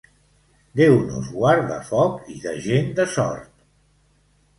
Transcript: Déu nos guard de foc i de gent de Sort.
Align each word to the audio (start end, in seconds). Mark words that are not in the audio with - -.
Déu 0.79 0.95
nos 1.09 1.27
guard 1.33 1.67
de 1.71 1.77
foc 1.89 2.31
i 2.37 2.39
de 2.47 2.53
gent 2.69 2.89
de 3.01 3.05
Sort. 3.17 3.53